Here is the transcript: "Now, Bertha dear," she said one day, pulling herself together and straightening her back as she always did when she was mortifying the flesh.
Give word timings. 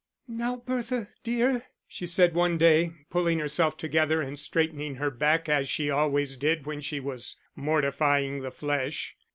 "Now, 0.27 0.55
Bertha 0.55 1.09
dear," 1.23 1.65
she 1.87 2.07
said 2.07 2.33
one 2.33 2.57
day, 2.57 2.91
pulling 3.11 3.37
herself 3.37 3.77
together 3.77 4.19
and 4.19 4.39
straightening 4.39 4.95
her 4.95 5.11
back 5.11 5.47
as 5.47 5.69
she 5.69 5.91
always 5.91 6.35
did 6.37 6.65
when 6.65 6.81
she 6.81 6.99
was 6.99 7.35
mortifying 7.55 8.41
the 8.41 8.49
flesh. 8.49 9.15